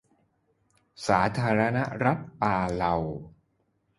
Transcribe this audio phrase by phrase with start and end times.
[1.07, 2.95] สาธารณรัฐปาเลา